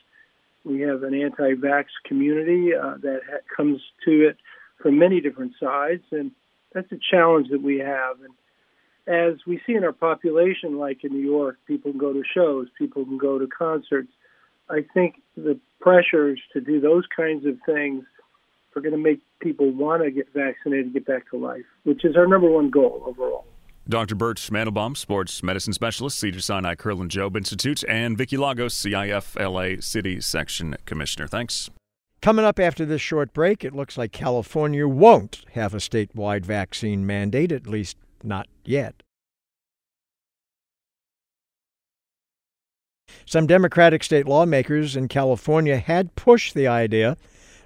We 0.63 0.81
have 0.81 1.03
an 1.03 1.13
anti-vax 1.13 1.85
community 2.05 2.73
uh, 2.73 2.95
that 3.01 3.21
ha- 3.29 3.37
comes 3.55 3.81
to 4.05 4.29
it 4.29 4.37
from 4.81 4.97
many 4.97 5.21
different 5.21 5.53
sides, 5.59 6.03
and 6.11 6.31
that's 6.73 6.91
a 6.91 6.97
challenge 7.11 7.49
that 7.49 7.61
we 7.61 7.79
have. 7.79 8.17
And 8.21 8.33
as 9.07 9.45
we 9.45 9.61
see 9.65 9.75
in 9.75 9.83
our 9.83 9.93
population, 9.93 10.79
like 10.79 11.03
in 11.03 11.13
New 11.13 11.23
York, 11.23 11.57
people 11.67 11.91
can 11.91 11.99
go 11.99 12.13
to 12.13 12.23
shows, 12.33 12.67
people 12.77 13.05
can 13.05 13.17
go 13.17 13.37
to 13.37 13.47
concerts. 13.47 14.11
I 14.69 14.83
think 14.93 15.21
the 15.35 15.59
pressures 15.79 16.39
to 16.53 16.61
do 16.61 16.79
those 16.79 17.03
kinds 17.15 17.45
of 17.45 17.57
things 17.65 18.03
are 18.75 18.81
going 18.81 18.93
to 18.93 18.97
make 18.97 19.21
people 19.39 19.71
want 19.71 20.03
to 20.03 20.11
get 20.11 20.27
vaccinated, 20.33 20.93
get 20.93 21.05
back 21.05 21.29
to 21.29 21.37
life, 21.37 21.65
which 21.83 22.03
is 22.03 22.15
our 22.15 22.27
number 22.27 22.49
one 22.49 22.69
goal 22.69 23.03
overall. 23.05 23.45
Dr. 23.87 24.15
Bert 24.15 24.37
Mandelbaum, 24.37 24.97
sports 24.97 25.43
medicine 25.43 25.71
specialist, 25.71 26.19
Cedar 26.19 26.41
Sinai 26.41 26.73
Kerlan 26.73 27.07
Jobe 27.07 27.37
Institute, 27.37 27.83
and 27.87 28.17
Vicki 28.17 28.35
Lagos, 28.35 28.73
CIF 28.75 29.39
LA 29.39 29.79
City 29.79 30.19
Section 30.19 30.75
Commissioner. 30.85 31.27
Thanks. 31.27 31.69
Coming 32.21 32.45
up 32.45 32.59
after 32.59 32.85
this 32.85 33.01
short 33.01 33.31
break, 33.33 33.63
it 33.63 33.75
looks 33.75 33.99
like 33.99 34.11
California 34.11 34.87
won't 34.87 35.45
have 35.51 35.75
a 35.75 35.77
statewide 35.77 36.43
vaccine 36.43 37.05
mandate, 37.05 37.51
at 37.51 37.67
least 37.67 37.97
not 38.23 38.47
yet. 38.63 39.03
Some 43.25 43.47
Democratic 43.47 44.03
state 44.03 44.27
lawmakers 44.27 44.95
in 44.95 45.07
California 45.07 45.77
had 45.77 46.15
pushed 46.15 46.53
the 46.53 46.67
idea 46.67 47.17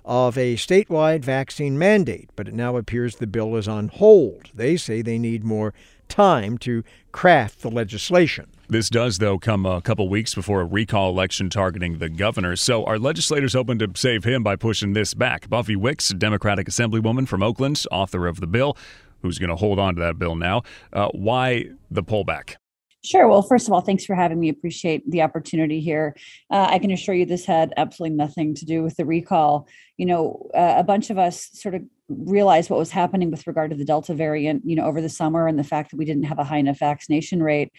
of 0.06 0.38
a 0.38 0.56
statewide 0.56 1.24
vaccine 1.24 1.78
mandate, 1.78 2.30
but 2.36 2.48
it 2.48 2.54
now 2.54 2.78
appears 2.78 3.18
the 3.18 3.28
bill 3.28 3.56
is 3.56 3.68
on 3.68 3.90
hold. 3.90 4.50
They 4.54 4.78
say 4.78 5.02
they 5.02 5.20
need 5.20 5.44
more 5.44 5.74
time 6.08 6.58
to 6.58 6.84
craft 7.12 7.62
the 7.62 7.70
legislation. 7.70 8.48
This 8.68 8.90
does, 8.90 9.20
though, 9.20 9.38
come 9.38 9.66
a 9.66 9.82
couple 9.82 10.10
weeks 10.10 10.36
before 10.36 10.62
a 10.62 10.66
recall 10.66 11.10
election 11.10 11.50
targeting 11.50 11.98
the 11.98 12.10
governor. 12.10 12.56
So, 12.56 12.84
are 12.86 13.00
legislators 13.00 13.54
hoping 13.54 13.80
to 13.80 13.92
save 13.96 14.24
him 14.24 14.44
by 14.44 14.56
pushing 14.56 14.94
this 14.94 15.14
back? 15.14 15.50
Buffy 15.50 15.76
Wicks, 15.76 16.10
Democratic 16.10 16.68
Assemblywoman 16.68 17.28
from 17.28 17.42
Oakland, 17.42 17.84
author 17.92 18.28
of 18.28 18.40
the 18.40 18.48
bill, 18.48 18.78
who's 19.22 19.40
going 19.40 19.50
to 19.50 19.56
hold 19.56 19.80
on 19.80 19.96
to 19.96 20.02
that 20.02 20.20
bill 20.20 20.36
now. 20.36 20.64
Uh, 20.94 21.10
why 21.10 21.66
the 21.90 22.04
pullback? 22.04 22.56
Sure. 23.04 23.30
Well, 23.30 23.42
first 23.42 23.68
of 23.68 23.74
all, 23.74 23.80
thanks 23.80 24.04
for 24.04 24.14
having 24.14 24.40
me. 24.40 24.50
Appreciate 24.50 25.10
the 25.10 25.22
opportunity 25.22 25.80
here. 25.80 26.16
Uh, 26.52 26.68
I 26.70 26.80
can 26.80 26.92
assure 26.92 27.16
you 27.16 27.26
this 27.26 27.46
had 27.46 27.74
absolutely 27.78 28.18
nothing 28.18 28.54
to 28.56 28.66
do 28.66 28.84
with 28.84 28.98
the 28.98 29.06
recall. 29.06 29.70
You 29.96 30.06
know, 30.06 30.50
uh, 30.54 30.76
a 30.78 30.84
bunch 30.84 31.10
of 31.10 31.18
us 31.18 31.50
sort 31.54 31.76
of 31.76 31.84
realized 32.10 32.70
what 32.70 32.80
was 32.80 32.92
happening 32.92 33.32
with 33.32 33.48
regard 33.48 33.72
to 33.72 33.78
the 33.78 33.86
Delta 33.86 34.14
variant, 34.14 34.64
you 34.66 34.76
know, 34.76 34.86
over 34.86 35.00
the 35.00 35.08
summer 35.08 35.48
and 35.48 35.58
the 35.58 35.64
fact 35.64 35.92
that 35.92 35.98
we 35.98 36.04
didn't 36.04 36.24
have 36.24 36.40
a 36.40 36.44
high 36.44 36.58
enough 36.58 36.80
vaccination 36.80 37.42
rate. 37.42 37.72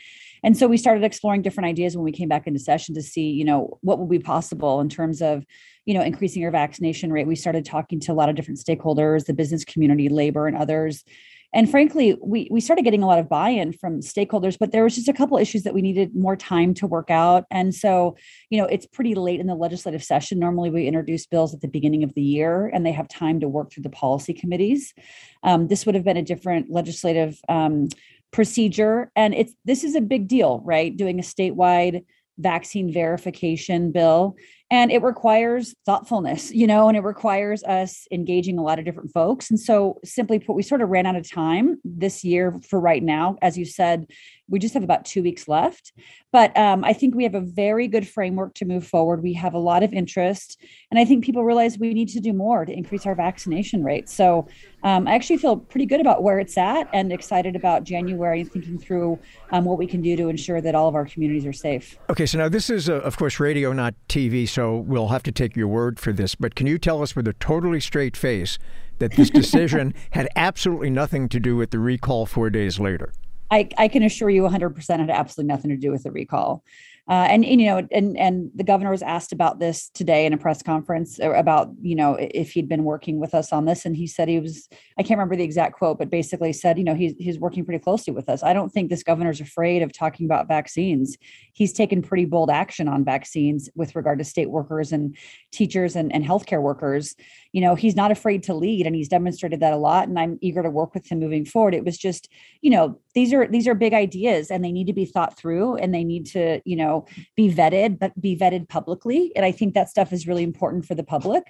And 0.43 0.57
so 0.57 0.67
we 0.67 0.79
started 0.79 1.05
exploring 1.05 1.43
different 1.43 1.69
ideas 1.69 1.97
when 1.97 2.05
we 2.05 2.13
came 2.13 2.29
back 2.29 2.47
into 2.47 2.59
session 2.59 2.95
to 2.95 3.03
see, 3.03 3.29
you 3.29 3.45
know, 3.45 3.79
what 3.83 3.99
would 3.99 4.09
be 4.09 4.21
possible 4.21 4.81
in 4.81 4.89
terms 4.89 5.21
of, 5.21 5.45
you 5.85 5.93
know, 5.93 6.01
increasing 6.01 6.43
our 6.45 6.51
vaccination 6.51 7.13
rate. 7.13 7.27
We 7.27 7.37
started 7.37 7.67
talking 7.67 8.01
to 8.01 8.13
a 8.13 8.15
lot 8.15 8.31
of 8.31 8.37
different 8.37 8.61
stakeholders, 8.61 9.27
the 9.27 9.35
business 9.35 9.65
community, 9.65 10.09
labor, 10.09 10.47
and 10.47 10.57
others. 10.57 11.05
And 11.53 11.71
frankly, 11.71 12.17
we 12.23 12.49
we 12.51 12.61
started 12.61 12.83
getting 12.83 13.03
a 13.03 13.07
lot 13.07 13.19
of 13.19 13.29
buy-in 13.29 13.73
from 13.73 14.01
stakeholders, 14.01 14.57
but 14.59 14.73
there 14.73 14.85
was 14.85 14.95
just 14.95 15.09
a 15.09 15.13
couple 15.13 15.37
issues 15.37 15.65
that 15.65 15.75
we 15.75 15.83
needed 15.83 16.15
more 16.15 16.37
time 16.37 16.75
to 16.75 16.87
work 16.87 17.11
out. 17.11 17.45
And 17.51 17.75
so, 17.75 18.17
you 18.51 18.59
know, 18.59 18.67
it's 18.67 18.87
pretty 18.87 19.15
late 19.15 19.41
in 19.41 19.47
the 19.47 19.55
legislative 19.55 20.05
session. 20.05 20.39
Normally, 20.39 20.71
we 20.71 20.87
introduce 20.87 21.27
bills 21.27 21.53
at 21.53 21.61
the 21.61 21.69
beginning 21.69 22.05
of 22.05 22.15
the 22.15 22.23
year, 22.23 22.71
and 22.73 22.87
they 22.87 22.93
have 22.93 23.09
time 23.09 23.41
to 23.41 23.49
work 23.49 23.73
through 23.73 23.83
the 23.83 23.91
policy 23.91 24.33
committees. 24.33 24.95
Um, 25.43 25.69
this 25.69 25.87
would 25.87 25.95
have 25.95 26.05
been 26.05 26.17
a 26.17 26.23
different 26.23 26.71
legislative 26.71 27.41
um, 27.49 27.89
procedure 28.33 29.11
and 29.17 29.35
it's 29.35 29.55
this 29.65 29.83
is 29.83 29.97
a 29.97 30.01
big 30.01 30.29
deal 30.29 30.61
right 30.65 30.97
doing 30.97 31.19
a 31.19 31.23
statewide 31.23 32.05
vaccine 32.39 32.93
verification 32.93 33.91
bill 33.91 34.37
and 34.71 34.93
it 34.93 35.03
requires 35.03 35.75
thoughtfulness 35.85 36.53
you 36.53 36.67
know 36.67 36.89
and 36.89 36.97
it 36.97 37.03
requires 37.03 37.63
us 37.65 38.07
engaging 38.13 38.59
a 38.59 38.63
lot 38.63 38.79
of 38.79 38.85
different 38.85 39.11
folks. 39.13 39.51
And 39.51 39.59
so 39.59 39.99
simply 40.05 40.39
put 40.39 40.55
we 40.55 40.63
sort 40.63 40.83
of 40.83 40.89
ran 40.89 41.07
out 41.07 41.17
of 41.17 41.31
time 41.31 41.81
this 41.85 42.25
year 42.25 42.59
for 42.69 42.81
right 42.81 43.03
now. 43.03 43.37
As 43.43 43.59
you 43.59 43.65
said 43.65 44.07
we 44.51 44.59
just 44.59 44.75
have 44.75 44.83
about 44.83 45.05
two 45.05 45.23
weeks 45.23 45.47
left. 45.49 45.93
But 46.33 46.57
um, 46.57 46.85
i 46.85 46.93
think 46.93 47.15
we 47.15 47.25
have 47.25 47.35
a 47.35 47.41
very 47.41 47.89
good 47.89 48.07
framework 48.07 48.55
to 48.55 48.65
move 48.65 48.87
forward. 48.87 49.23
We 49.23 49.33
have 49.35 49.55
a 49.55 49.59
lot 49.59 49.83
of 49.83 49.93
interest. 49.93 50.63
And 50.91 50.99
i 51.01 51.05
think 51.05 51.25
people 51.25 51.45
realize 51.45 51.79
we 51.79 51.95
need 51.95 52.09
to 52.11 52.21
do 52.21 52.33
more 52.33 52.65
to 52.65 52.73
increase 52.73 53.07
our 53.07 53.15
vaccination 53.15 53.83
rate. 53.85 54.09
So 54.09 54.47
um, 54.83 55.07
i 55.09 55.15
actually 55.15 55.39
feel 55.39 55.57
pretty 55.57 55.87
good 55.87 56.01
about 56.01 56.23
where 56.23 56.39
it's 56.39 56.57
at 56.59 56.89
and 56.93 57.13
excited 57.13 57.55
about 57.55 57.85
january 57.85 58.41
and 58.41 58.53
thinking 58.53 58.79
through 58.79 59.19
um, 59.53 59.65
what 59.65 59.79
we 59.79 59.87
can 59.87 60.01
do 60.01 60.17
to 60.17 60.29
ensure 60.29 60.61
that 60.61 60.75
all 60.75 60.89
of 60.89 60.95
our 60.95 61.07
communities 61.07 61.47
are 61.47 61.53
safe. 61.53 61.99
Okay 62.09 62.27
so 62.27 62.39
now 62.39 62.49
this 62.49 62.71
is 62.71 62.89
uh, 62.89 62.95
of 62.95 63.17
course 63.17 63.41
radio 63.41 63.73
not 63.73 63.95
tv 64.09 64.49
so 64.49 64.60
we'll 64.69 65.09
have 65.09 65.23
to 65.23 65.33
take 65.33 65.57
your 65.57 65.69
word 65.69 65.99
for 65.99 66.13
this 66.13 66.35
but 66.35 66.55
can 66.55 66.67
you 66.67 66.79
tell 66.79 67.03
us 67.03 67.15
with 67.15 67.27
a 67.29 67.33
totally 67.35 67.81
straight 67.81 68.17
face 68.17 68.59
that 68.99 69.13
this 69.13 69.31
decision 69.31 69.95
had 70.11 70.29
absolutely 70.37 70.91
nothing 70.91 71.29
to 71.29 71.41
do 71.41 71.57
with 71.57 71.71
the 71.71 71.79
recall 71.79 72.27
four 72.27 72.51
days 72.51 72.79
later 72.79 73.13
I, 73.51 73.69
I 73.79 73.89
can 73.89 74.03
assure 74.03 74.31
you 74.31 74.43
100% 74.43 75.01
had 75.01 75.11
absolutely 75.11 75.49
nothing 75.53 75.71
to 75.71 75.77
do 75.77 75.91
with 75.91 76.05
the 76.05 76.13
recall. 76.13 76.63
Uh, 77.11 77.27
and, 77.29 77.45
and, 77.45 77.61
you 77.61 77.67
know, 77.67 77.85
and 77.91 78.17
and 78.17 78.53
the 78.55 78.63
governor 78.63 78.93
was 78.93 79.03
asked 79.03 79.33
about 79.33 79.59
this 79.59 79.89
today 79.95 80.27
in 80.27 80.33
a 80.33 80.39
press 80.39 80.63
conference 80.63 81.19
uh, 81.19 81.33
about 81.33 81.73
you 81.83 81.97
know 81.97 82.17
if 82.21 82.53
he'd 82.53 82.69
been 82.69 82.85
working 82.85 83.19
with 83.19 83.35
us 83.35 83.53
on 83.53 83.65
this, 83.65 83.85
and 83.85 83.97
he 83.97 84.07
said 84.07 84.29
he 84.29 84.39
was. 84.39 84.69
I 84.97 85.03
can't 85.03 85.19
remember 85.19 85.35
the 85.35 85.43
exact 85.43 85.75
quote, 85.77 85.99
but 85.99 86.09
basically 86.09 86.53
said 86.53 86.79
you 86.79 86.85
know 86.85 86.95
he's 86.95 87.15
he's 87.19 87.41
working 87.41 87.65
pretty 87.65 87.83
closely 87.83 88.13
with 88.13 88.29
us. 88.29 88.45
I 88.45 88.53
don't 88.53 88.69
think 88.69 88.91
this 88.91 89.03
governor's 89.03 89.41
afraid 89.41 89.83
of 89.83 89.93
talking 89.93 90.25
about 90.25 90.47
vaccines. 90.47 91.19
He's 91.53 91.73
taken 91.73 92.01
pretty 92.01 92.27
bold 92.27 92.49
action 92.49 92.87
on 92.87 93.05
vaccines 93.05 93.69
with 93.75 93.97
regard 93.97 94.21
to 94.21 94.25
state 94.25 94.49
workers 94.49 94.93
and 94.93 95.17
teachers 95.51 95.97
and, 95.97 96.15
and 96.15 96.25
healthcare 96.25 96.63
workers. 96.63 97.17
You 97.51 97.61
know, 97.61 97.75
he's 97.75 97.97
not 97.97 98.13
afraid 98.13 98.45
to 98.45 98.55
lead, 98.55 98.87
and 98.87 98.95
he's 98.95 99.09
demonstrated 99.09 99.59
that 99.59 99.73
a 99.73 99.79
lot. 99.79 100.07
And 100.07 100.17
I'm 100.17 100.39
eager 100.43 100.63
to 100.63 100.71
work 100.71 100.95
with 100.95 101.11
him 101.11 101.19
moving 101.19 101.45
forward. 101.45 101.75
It 101.75 101.85
was 101.85 101.99
just 101.99 102.29
you 102.61 102.71
know 102.71 103.01
these 103.15 103.33
are 103.33 103.47
these 103.47 103.67
are 103.67 103.75
big 103.75 103.95
ideas, 103.95 104.51
and 104.51 104.65
they 104.65 104.73
need 104.73 104.87
to 104.87 104.93
be 104.93 105.05
thought 105.05 105.37
through, 105.37 105.77
and 105.77 105.95
they 105.95 106.05
need 106.05 106.27
to 106.27 106.61
you 106.65 106.77
know 106.77 107.07
be 107.37 107.53
vetted, 107.53 107.99
but 107.99 108.19
be 108.21 108.37
vetted 108.37 108.69
publicly. 108.69 109.33
And 109.37 109.45
I 109.45 109.53
think 109.53 109.75
that 109.75 109.89
stuff 109.89 110.13
is 110.13 110.27
really 110.27 110.43
important 110.43 110.85
for 110.85 110.95
the 110.95 111.05
public. 111.05 111.45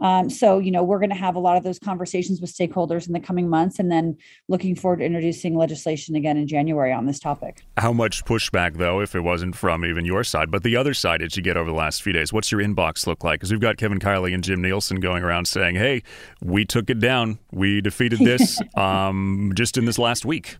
Um, 0.00 0.30
so, 0.30 0.58
you 0.58 0.70
know, 0.70 0.82
we're 0.82 0.98
going 0.98 1.10
to 1.10 1.16
have 1.16 1.34
a 1.34 1.38
lot 1.38 1.56
of 1.56 1.62
those 1.62 1.78
conversations 1.78 2.40
with 2.40 2.52
stakeholders 2.52 3.06
in 3.06 3.12
the 3.12 3.20
coming 3.20 3.48
months 3.48 3.78
and 3.78 3.92
then 3.92 4.16
looking 4.48 4.74
forward 4.74 4.98
to 4.98 5.04
introducing 5.04 5.56
legislation 5.56 6.16
again 6.16 6.36
in 6.36 6.46
January 6.46 6.92
on 6.92 7.06
this 7.06 7.18
topic. 7.18 7.62
How 7.76 7.92
much 7.92 8.24
pushback, 8.24 8.78
though, 8.78 9.00
if 9.00 9.14
it 9.14 9.20
wasn't 9.20 9.56
from 9.56 9.84
even 9.84 10.04
your 10.04 10.24
side, 10.24 10.50
but 10.50 10.62
the 10.62 10.76
other 10.76 10.94
side 10.94 11.18
did 11.20 11.36
you 11.36 11.42
get 11.42 11.56
over 11.56 11.70
the 11.70 11.76
last 11.76 12.02
few 12.02 12.12
days? 12.12 12.32
What's 12.32 12.50
your 12.50 12.62
inbox 12.62 13.06
look 13.06 13.22
like? 13.22 13.40
Because 13.40 13.50
we've 13.50 13.60
got 13.60 13.76
Kevin 13.76 13.98
Kiley 13.98 14.32
and 14.32 14.42
Jim 14.42 14.62
Nielsen 14.62 15.00
going 15.00 15.22
around 15.22 15.46
saying, 15.46 15.76
hey, 15.76 16.02
we 16.42 16.64
took 16.64 16.88
it 16.88 16.98
down. 16.98 17.38
We 17.52 17.80
defeated 17.80 18.20
this 18.20 18.58
um, 18.76 19.52
just 19.54 19.76
in 19.76 19.84
this 19.84 19.98
last 19.98 20.24
week 20.24 20.56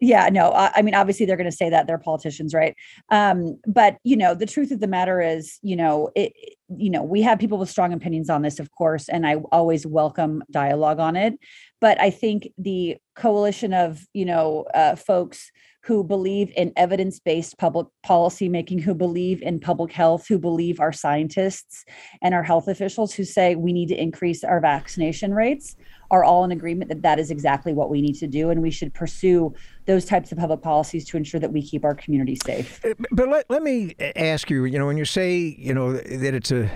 yeah 0.00 0.28
no 0.28 0.52
i 0.52 0.82
mean 0.82 0.94
obviously 0.94 1.26
they're 1.26 1.36
going 1.36 1.50
to 1.50 1.56
say 1.56 1.68
that 1.70 1.86
they're 1.86 1.98
politicians 1.98 2.54
right? 2.54 2.74
Um, 3.10 3.58
but 3.66 3.96
you 4.04 4.16
know 4.16 4.34
the 4.34 4.46
truth 4.46 4.70
of 4.70 4.80
the 4.80 4.86
matter 4.86 5.20
is 5.20 5.58
you 5.62 5.76
know 5.76 6.10
it 6.14 6.32
you 6.76 6.90
know 6.90 7.02
we 7.02 7.22
have 7.22 7.38
people 7.38 7.58
with 7.58 7.70
strong 7.70 7.92
opinions 7.92 8.30
on 8.30 8.42
this 8.42 8.60
of 8.60 8.70
course 8.72 9.08
and 9.08 9.26
i 9.26 9.36
always 9.52 9.86
welcome 9.86 10.42
dialogue 10.50 10.98
on 10.98 11.16
it. 11.16 11.34
But 11.80 12.00
i 12.00 12.10
think 12.10 12.48
the 12.58 12.96
coalition 13.16 13.72
of 13.72 14.06
you 14.12 14.24
know 14.24 14.66
uh, 14.74 14.96
folks 14.96 15.50
who 15.84 16.04
believe 16.04 16.52
in 16.56 16.72
evidence-based 16.76 17.56
public 17.56 17.86
policy 18.02 18.48
making 18.48 18.78
who 18.80 18.94
believe 18.94 19.40
in 19.42 19.58
public 19.58 19.92
health 19.92 20.26
who 20.28 20.38
believe 20.38 20.80
our 20.80 20.92
scientists 20.92 21.84
and 22.20 22.34
our 22.34 22.42
health 22.42 22.68
officials 22.68 23.14
who 23.14 23.24
say 23.24 23.54
we 23.54 23.72
need 23.72 23.88
to 23.88 24.00
increase 24.00 24.44
our 24.44 24.60
vaccination 24.60 25.32
rates 25.32 25.76
are 26.10 26.24
all 26.24 26.44
in 26.44 26.52
agreement 26.52 26.88
that 26.88 27.02
that 27.02 27.18
is 27.18 27.30
exactly 27.30 27.72
what 27.72 27.90
we 27.90 28.00
need 28.00 28.14
to 28.14 28.26
do 28.26 28.50
and 28.50 28.62
we 28.62 28.70
should 28.70 28.92
pursue 28.94 29.54
those 29.88 30.04
types 30.04 30.30
of 30.30 30.38
public 30.38 30.60
policies 30.60 31.04
to 31.06 31.16
ensure 31.16 31.40
that 31.40 31.50
we 31.50 31.62
keep 31.62 31.82
our 31.82 31.94
community 31.94 32.36
safe. 32.44 32.84
Uh, 32.84 32.92
but 33.10 33.28
let, 33.28 33.48
let 33.48 33.62
me 33.62 33.94
ask 34.16 34.50
you, 34.50 34.66
you 34.66 34.78
know, 34.78 34.86
when 34.86 34.98
you 34.98 35.06
say, 35.06 35.56
you 35.58 35.72
know, 35.72 35.94
that 35.94 36.34
it's 36.34 36.52
a 36.52 36.70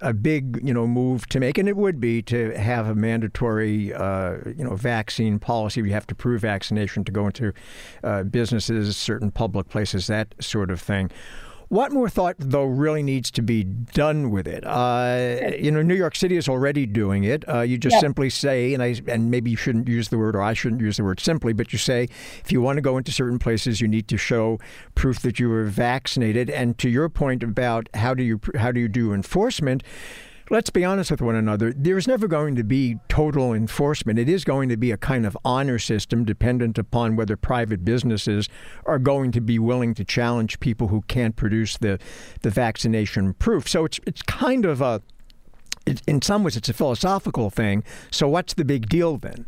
a 0.00 0.12
big, 0.12 0.60
you 0.62 0.72
know, 0.72 0.86
move 0.86 1.26
to 1.28 1.40
make, 1.40 1.58
and 1.58 1.68
it 1.68 1.76
would 1.76 2.00
be 2.00 2.22
to 2.22 2.56
have 2.56 2.86
a 2.86 2.94
mandatory, 2.94 3.92
uh, 3.92 4.36
you 4.56 4.64
know, 4.64 4.76
vaccine 4.76 5.40
policy. 5.40 5.80
You 5.80 5.92
have 5.92 6.06
to 6.06 6.14
prove 6.14 6.42
vaccination 6.42 7.04
to 7.04 7.12
go 7.12 7.26
into 7.26 7.52
uh, 8.04 8.22
businesses, 8.22 8.96
certain 8.96 9.32
public 9.32 9.68
places, 9.68 10.06
that 10.06 10.34
sort 10.40 10.70
of 10.70 10.80
thing. 10.80 11.10
What 11.68 11.92
more 11.92 12.08
thought, 12.08 12.36
though, 12.38 12.64
really 12.64 13.02
needs 13.02 13.30
to 13.32 13.42
be 13.42 13.64
done 13.64 14.30
with 14.30 14.46
it? 14.46 14.64
Uh, 14.66 15.52
you 15.58 15.70
know, 15.70 15.82
New 15.82 15.94
York 15.94 16.14
City 16.14 16.36
is 16.36 16.48
already 16.48 16.86
doing 16.86 17.24
it. 17.24 17.48
Uh, 17.48 17.60
you 17.60 17.78
just 17.78 17.94
yep. 17.94 18.00
simply 18.00 18.30
say, 18.30 18.74
and 18.74 18.82
I, 18.82 19.00
and 19.08 19.30
maybe 19.30 19.50
you 19.50 19.56
shouldn't 19.56 19.88
use 19.88 20.08
the 20.08 20.18
word, 20.18 20.36
or 20.36 20.42
I 20.42 20.52
shouldn't 20.52 20.80
use 20.80 20.98
the 20.98 21.04
word 21.04 21.20
simply, 21.20 21.52
but 21.52 21.72
you 21.72 21.78
say 21.78 22.08
if 22.44 22.52
you 22.52 22.60
want 22.60 22.76
to 22.76 22.82
go 22.82 22.96
into 22.98 23.12
certain 23.12 23.38
places, 23.38 23.80
you 23.80 23.88
need 23.88 24.08
to 24.08 24.16
show 24.16 24.58
proof 24.94 25.20
that 25.20 25.38
you 25.38 25.48
were 25.48 25.64
vaccinated. 25.64 26.50
And 26.50 26.76
to 26.78 26.88
your 26.88 27.08
point 27.08 27.42
about 27.42 27.88
how 27.94 28.14
do 28.14 28.22
you 28.22 28.40
how 28.56 28.70
do 28.70 28.80
you 28.80 28.88
do 28.88 29.12
enforcement? 29.12 29.82
Let's 30.50 30.70
be 30.70 30.84
honest 30.84 31.10
with 31.10 31.20
one 31.20 31.34
another. 31.34 31.72
There's 31.72 32.06
never 32.06 32.28
going 32.28 32.54
to 32.56 32.64
be 32.64 32.98
total 33.08 33.52
enforcement. 33.52 34.18
It 34.18 34.28
is 34.28 34.44
going 34.44 34.68
to 34.68 34.76
be 34.76 34.90
a 34.90 34.96
kind 34.96 35.26
of 35.26 35.36
honor 35.44 35.78
system 35.78 36.24
dependent 36.24 36.78
upon 36.78 37.16
whether 37.16 37.36
private 37.36 37.84
businesses 37.84 38.48
are 38.84 38.98
going 38.98 39.32
to 39.32 39.40
be 39.40 39.58
willing 39.58 39.94
to 39.94 40.04
challenge 40.04 40.60
people 40.60 40.88
who 40.88 41.02
can't 41.02 41.36
produce 41.36 41.76
the, 41.78 41.98
the 42.42 42.50
vaccination 42.50 43.34
proof. 43.34 43.68
So 43.68 43.84
it's, 43.84 44.00
it's 44.06 44.22
kind 44.22 44.64
of 44.64 44.80
a, 44.80 45.02
in 46.06 46.22
some 46.22 46.44
ways, 46.44 46.56
it's 46.56 46.68
a 46.68 46.74
philosophical 46.74 47.50
thing. 47.50 47.84
So 48.10 48.28
what's 48.28 48.54
the 48.54 48.64
big 48.64 48.88
deal 48.88 49.16
then? 49.16 49.46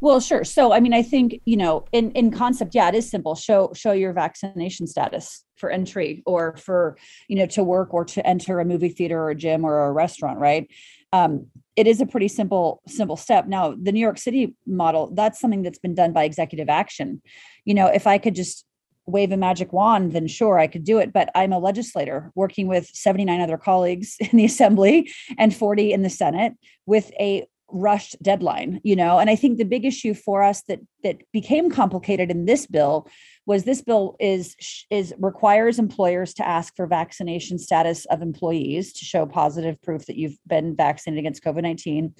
Well, 0.00 0.20
sure. 0.20 0.44
So, 0.44 0.72
I 0.72 0.80
mean, 0.80 0.92
I 0.92 1.02
think 1.02 1.40
you 1.44 1.56
know, 1.56 1.84
in 1.92 2.10
in 2.12 2.30
concept, 2.30 2.74
yeah, 2.74 2.88
it 2.88 2.94
is 2.94 3.08
simple. 3.08 3.34
Show 3.34 3.72
show 3.74 3.92
your 3.92 4.12
vaccination 4.12 4.86
status 4.86 5.44
for 5.56 5.70
entry, 5.70 6.22
or 6.26 6.56
for 6.56 6.96
you 7.28 7.36
know 7.36 7.46
to 7.46 7.64
work 7.64 7.94
or 7.94 8.04
to 8.06 8.26
enter 8.26 8.60
a 8.60 8.64
movie 8.64 8.88
theater 8.90 9.18
or 9.18 9.30
a 9.30 9.34
gym 9.34 9.64
or 9.64 9.86
a 9.86 9.92
restaurant, 9.92 10.38
right? 10.38 10.68
Um, 11.12 11.46
it 11.76 11.86
is 11.86 12.00
a 12.00 12.06
pretty 12.06 12.28
simple 12.28 12.82
simple 12.86 13.16
step. 13.16 13.46
Now, 13.46 13.74
the 13.80 13.92
New 13.92 14.00
York 14.00 14.18
City 14.18 14.54
model, 14.66 15.10
that's 15.14 15.40
something 15.40 15.62
that's 15.62 15.78
been 15.78 15.94
done 15.94 16.12
by 16.12 16.24
executive 16.24 16.68
action. 16.68 17.22
You 17.64 17.74
know, 17.74 17.86
if 17.86 18.06
I 18.06 18.18
could 18.18 18.34
just 18.34 18.66
wave 19.06 19.32
a 19.32 19.36
magic 19.36 19.72
wand, 19.72 20.12
then 20.12 20.26
sure, 20.26 20.58
I 20.58 20.66
could 20.66 20.84
do 20.84 20.98
it. 20.98 21.12
But 21.12 21.30
I'm 21.34 21.52
a 21.52 21.58
legislator 21.58 22.32
working 22.34 22.68
with 22.68 22.88
79 22.92 23.40
other 23.40 23.58
colleagues 23.58 24.16
in 24.20 24.36
the 24.36 24.44
assembly 24.44 25.10
and 25.38 25.54
40 25.54 25.92
in 25.92 26.02
the 26.02 26.10
Senate 26.10 26.54
with 26.86 27.10
a 27.18 27.46
rushed 27.74 28.16
deadline 28.22 28.80
you 28.84 28.96
know? 28.96 29.18
And 29.18 29.28
i 29.28 29.36
think 29.36 29.58
the 29.58 29.64
big 29.64 29.84
issue 29.84 30.14
for 30.14 30.42
us 30.42 30.62
that 30.68 30.80
that 31.02 31.18
became 31.32 31.70
complicated 31.70 32.30
in 32.30 32.46
this 32.46 32.66
bill 32.66 33.08
was 33.46 33.64
this 33.64 33.82
bill 33.82 34.16
is 34.20 34.56
is 34.90 35.14
requires 35.18 35.78
employers 35.78 36.34
to 36.34 36.46
ask 36.46 36.74
for 36.76 36.86
vaccination 36.86 37.58
status 37.58 38.06
of 38.06 38.22
employees 38.22 38.92
to 38.94 39.04
show 39.04 39.26
positive 39.26 39.80
proof 39.82 40.06
that 40.06 40.16
you've 40.16 40.38
been 40.46 40.74
vaccinated 40.76 41.18
against 41.18 41.44
COVID-19 41.44 42.12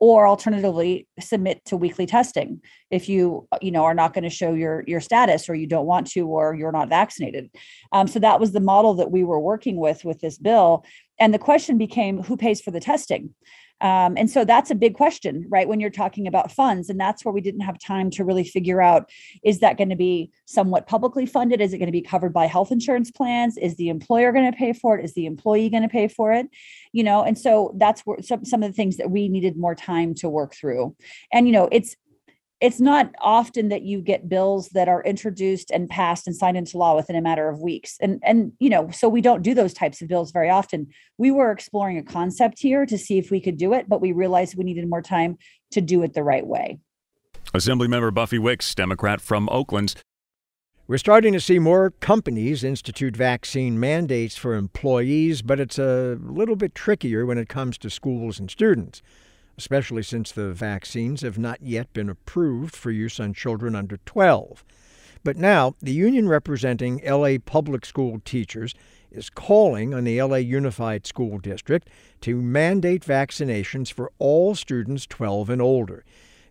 or 0.00 0.26
alternatively 0.26 1.06
submit 1.20 1.64
to 1.64 1.76
weekly 1.76 2.06
testing 2.06 2.60
if 2.90 3.08
you 3.08 3.48
you 3.62 3.70
know 3.70 3.84
are 3.84 3.94
not 3.94 4.12
going 4.12 4.24
to 4.24 4.30
show 4.30 4.52
your 4.52 4.84
your 4.86 5.00
status 5.00 5.48
or 5.48 5.54
you 5.54 5.66
don't 5.66 5.86
want 5.86 6.06
to 6.06 6.26
or 6.26 6.54
you're 6.54 6.72
not 6.72 6.88
vaccinated. 6.88 7.48
Um, 7.92 8.06
so 8.06 8.18
that 8.18 8.40
was 8.40 8.52
the 8.52 8.60
model 8.60 8.94
that 8.94 9.10
we 9.10 9.24
were 9.24 9.40
working 9.40 9.76
with 9.76 10.04
with 10.04 10.20
this 10.20 10.38
bill. 10.38 10.84
And 11.18 11.32
the 11.32 11.38
question 11.38 11.78
became 11.78 12.22
who 12.22 12.36
pays 12.36 12.60
for 12.60 12.70
the 12.70 12.80
testing 12.80 13.34
um, 13.84 14.14
and 14.16 14.30
so 14.30 14.46
that's 14.46 14.70
a 14.70 14.74
big 14.74 14.94
question, 14.94 15.44
right? 15.50 15.68
When 15.68 15.78
you're 15.78 15.90
talking 15.90 16.26
about 16.26 16.50
funds. 16.50 16.88
And 16.88 16.98
that's 16.98 17.22
where 17.22 17.34
we 17.34 17.42
didn't 17.42 17.60
have 17.60 17.78
time 17.78 18.08
to 18.12 18.24
really 18.24 18.42
figure 18.42 18.80
out 18.80 19.10
is 19.44 19.58
that 19.60 19.76
going 19.76 19.90
to 19.90 19.96
be 19.96 20.30
somewhat 20.46 20.86
publicly 20.86 21.26
funded? 21.26 21.60
Is 21.60 21.74
it 21.74 21.78
going 21.78 21.88
to 21.88 21.92
be 21.92 22.00
covered 22.00 22.32
by 22.32 22.46
health 22.46 22.72
insurance 22.72 23.10
plans? 23.10 23.58
Is 23.58 23.76
the 23.76 23.90
employer 23.90 24.32
going 24.32 24.50
to 24.50 24.56
pay 24.56 24.72
for 24.72 24.98
it? 24.98 25.04
Is 25.04 25.12
the 25.12 25.26
employee 25.26 25.68
going 25.68 25.82
to 25.82 25.88
pay 25.90 26.08
for 26.08 26.32
it? 26.32 26.48
You 26.92 27.04
know, 27.04 27.24
and 27.24 27.36
so 27.38 27.74
that's 27.76 28.00
where 28.06 28.22
some, 28.22 28.46
some 28.46 28.62
of 28.62 28.70
the 28.70 28.74
things 28.74 28.96
that 28.96 29.10
we 29.10 29.28
needed 29.28 29.58
more 29.58 29.74
time 29.74 30.14
to 30.14 30.30
work 30.30 30.54
through. 30.54 30.96
And, 31.30 31.46
you 31.46 31.52
know, 31.52 31.68
it's 31.70 31.94
it's 32.60 32.80
not 32.80 33.12
often 33.20 33.68
that 33.68 33.82
you 33.82 34.00
get 34.00 34.28
bills 34.28 34.68
that 34.70 34.88
are 34.88 35.02
introduced 35.02 35.70
and 35.70 35.88
passed 35.88 36.26
and 36.26 36.36
signed 36.36 36.56
into 36.56 36.78
law 36.78 36.94
within 36.94 37.16
a 37.16 37.20
matter 37.20 37.48
of 37.48 37.60
weeks. 37.60 37.96
And 38.00 38.20
and 38.24 38.52
you 38.58 38.70
know 38.70 38.90
so 38.90 39.08
we 39.08 39.20
don't 39.20 39.42
do 39.42 39.54
those 39.54 39.74
types 39.74 40.00
of 40.00 40.08
bills 40.08 40.30
very 40.30 40.50
often. 40.50 40.88
We 41.18 41.30
were 41.30 41.50
exploring 41.50 41.98
a 41.98 42.02
concept 42.02 42.58
here 42.58 42.86
to 42.86 42.96
see 42.98 43.18
if 43.18 43.30
we 43.30 43.40
could 43.40 43.56
do 43.56 43.72
it 43.74 43.88
but 43.88 44.00
we 44.00 44.12
realized 44.12 44.56
we 44.56 44.64
needed 44.64 44.88
more 44.88 45.02
time 45.02 45.36
to 45.72 45.80
do 45.80 46.02
it 46.02 46.14
the 46.14 46.22
right 46.22 46.46
way. 46.46 46.78
Assemblymember 47.52 48.12
buffy 48.12 48.38
wicks 48.38 48.74
democrat 48.74 49.20
from 49.20 49.48
oakland. 49.50 49.94
We're 50.86 50.98
starting 50.98 51.32
to 51.32 51.40
see 51.40 51.58
more 51.58 51.90
companies 51.90 52.62
institute 52.62 53.16
vaccine 53.16 53.80
mandates 53.80 54.36
for 54.36 54.54
employees, 54.54 55.40
but 55.40 55.58
it's 55.58 55.78
a 55.78 56.18
little 56.20 56.56
bit 56.56 56.74
trickier 56.74 57.24
when 57.24 57.38
it 57.38 57.48
comes 57.48 57.78
to 57.78 57.88
schools 57.88 58.38
and 58.38 58.50
students 58.50 59.00
especially 59.56 60.02
since 60.02 60.32
the 60.32 60.52
vaccines 60.52 61.22
have 61.22 61.38
not 61.38 61.62
yet 61.62 61.92
been 61.92 62.08
approved 62.08 62.74
for 62.74 62.90
use 62.90 63.20
on 63.20 63.32
children 63.32 63.74
under 63.74 63.98
12. 64.04 64.64
But 65.22 65.36
now, 65.36 65.74
the 65.80 65.92
union 65.92 66.28
representing 66.28 67.00
LA 67.04 67.38
public 67.44 67.86
school 67.86 68.20
teachers 68.24 68.74
is 69.10 69.30
calling 69.30 69.94
on 69.94 70.04
the 70.04 70.20
LA 70.20 70.36
Unified 70.36 71.06
School 71.06 71.38
District 71.38 71.88
to 72.20 72.42
mandate 72.42 73.04
vaccinations 73.04 73.92
for 73.92 74.12
all 74.18 74.54
students 74.54 75.06
12 75.06 75.48
and 75.50 75.62
older. 75.62 76.04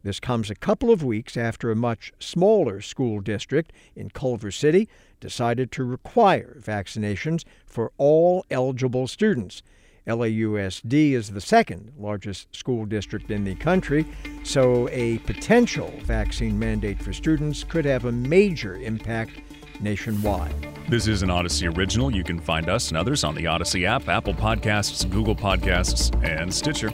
This 0.03 0.19
comes 0.19 0.49
a 0.49 0.55
couple 0.55 0.91
of 0.91 1.03
weeks 1.03 1.37
after 1.37 1.71
a 1.71 1.77
much 1.77 2.11
smaller 2.19 2.81
school 2.81 3.21
district 3.21 3.71
in 3.95 4.09
Culver 4.09 4.51
City 4.51 4.89
decided 5.21 5.71
to 5.71 5.83
require 5.85 6.57
vaccinations 6.59 7.43
for 7.65 7.93
all 7.97 8.45
eligible 8.51 9.07
students. 9.07 9.63
LAUSD 10.07 11.13
is 11.13 11.29
the 11.29 11.41
second 11.41 11.93
largest 11.97 12.53
school 12.55 12.85
district 12.85 13.31
in 13.31 13.43
the 13.43 13.55
country, 13.55 14.05
so 14.43 14.89
a 14.89 15.17
potential 15.19 15.93
vaccine 16.01 16.59
mandate 16.59 17.01
for 17.01 17.13
students 17.13 17.63
could 17.63 17.85
have 17.85 18.05
a 18.05 18.11
major 18.11 18.75
impact 18.75 19.41
nationwide. 19.79 20.53
This 20.89 21.07
is 21.07 21.23
an 21.23 21.29
Audacy 21.29 21.75
original. 21.75 22.13
You 22.13 22.23
can 22.23 22.39
find 22.39 22.69
us 22.69 22.89
and 22.89 22.97
others 22.97 23.23
on 23.23 23.35
the 23.35 23.45
Audacy 23.45 23.85
app, 23.85 24.09
Apple 24.09 24.33
Podcasts, 24.33 25.09
Google 25.09 25.35
Podcasts, 25.35 26.13
and 26.23 26.53
Stitcher. 26.53 26.91